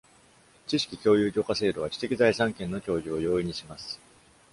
[0.65, 3.99] 知識共有許可制度は知的財産権の共有を容易にします。